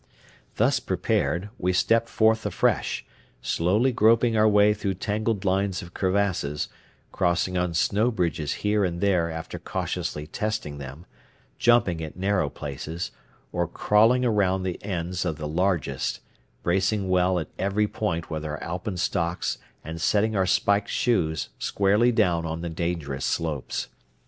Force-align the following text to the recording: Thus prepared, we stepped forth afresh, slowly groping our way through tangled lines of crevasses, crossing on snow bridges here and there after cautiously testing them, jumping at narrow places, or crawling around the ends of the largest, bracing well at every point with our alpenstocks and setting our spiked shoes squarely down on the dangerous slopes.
Thus 0.55 0.79
prepared, 0.79 1.51
we 1.59 1.73
stepped 1.73 2.09
forth 2.09 2.43
afresh, 2.47 3.05
slowly 3.43 3.91
groping 3.91 4.35
our 4.35 4.49
way 4.49 4.73
through 4.73 4.95
tangled 4.95 5.45
lines 5.45 5.83
of 5.83 5.93
crevasses, 5.93 6.69
crossing 7.11 7.55
on 7.55 7.75
snow 7.75 8.09
bridges 8.09 8.51
here 8.65 8.83
and 8.83 8.99
there 8.99 9.29
after 9.29 9.59
cautiously 9.59 10.25
testing 10.25 10.79
them, 10.79 11.05
jumping 11.59 12.01
at 12.01 12.17
narrow 12.17 12.49
places, 12.49 13.11
or 13.51 13.67
crawling 13.67 14.25
around 14.25 14.63
the 14.63 14.83
ends 14.83 15.23
of 15.23 15.37
the 15.37 15.47
largest, 15.47 16.19
bracing 16.63 17.07
well 17.07 17.37
at 17.37 17.49
every 17.59 17.87
point 17.87 18.27
with 18.31 18.43
our 18.43 18.57
alpenstocks 18.59 19.59
and 19.83 20.01
setting 20.01 20.35
our 20.35 20.47
spiked 20.47 20.89
shoes 20.89 21.49
squarely 21.59 22.11
down 22.11 22.43
on 22.43 22.61
the 22.61 22.69
dangerous 22.69 23.23
slopes. 23.23 23.87